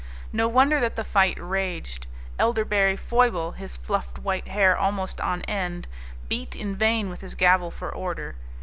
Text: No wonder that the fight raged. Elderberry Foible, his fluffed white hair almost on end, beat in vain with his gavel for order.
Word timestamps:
No 0.33 0.47
wonder 0.47 0.79
that 0.79 0.95
the 0.95 1.03
fight 1.03 1.37
raged. 1.39 2.07
Elderberry 2.39 2.97
Foible, 2.97 3.51
his 3.51 3.77
fluffed 3.77 4.17
white 4.17 4.47
hair 4.47 4.75
almost 4.75 5.21
on 5.21 5.43
end, 5.43 5.85
beat 6.27 6.55
in 6.55 6.75
vain 6.75 7.11
with 7.11 7.21
his 7.21 7.35
gavel 7.35 7.69
for 7.69 7.93
order. 7.93 8.35